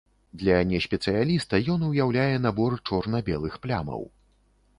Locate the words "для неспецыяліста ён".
0.43-1.85